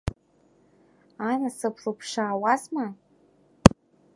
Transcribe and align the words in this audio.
Анасыԥ 1.29 1.75
лыԥшаауазма? 1.83 2.85